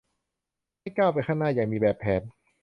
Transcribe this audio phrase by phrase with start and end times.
[0.79, 2.21] ให้ก้าวไปข้างหน้าอย่างมีแบบแผน